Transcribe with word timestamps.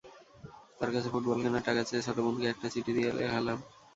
তাঁর 0.77 0.89
কাছে 0.93 1.07
ফুটবল 1.13 1.37
কেনার 1.43 1.65
টাকা 1.67 1.81
চেয়ে 1.89 2.05
ছোট 2.07 2.17
বোনকে 2.23 2.39
দিয়ে 2.39 2.51
একটা 2.53 2.67
চিঠি 2.73 2.91
লেখালাম। 3.19 3.59